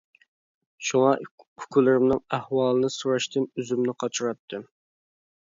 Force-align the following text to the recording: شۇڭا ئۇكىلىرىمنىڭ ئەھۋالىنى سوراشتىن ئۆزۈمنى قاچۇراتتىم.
شۇڭا 0.87 1.11
ئۇكىلىرىمنىڭ 1.25 2.23
ئەھۋالىنى 2.39 2.91
سوراشتىن 2.97 3.47
ئۆزۈمنى 3.53 3.97
قاچۇراتتىم. 4.07 4.67